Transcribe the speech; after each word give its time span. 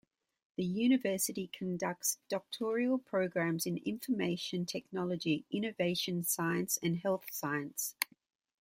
The 0.55 0.63
university 0.63 1.45
conducts 1.53 2.17
doctoral 2.27 2.97
programmes 2.97 3.67
in 3.67 3.77
Information 3.77 4.65
Technology, 4.65 5.45
Innovation 5.51 6.23
Science 6.23 6.79
and 6.81 6.97
Health 6.97 7.31
Science. 7.31 7.93